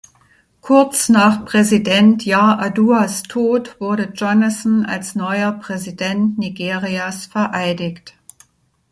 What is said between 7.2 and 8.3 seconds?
vereidigt.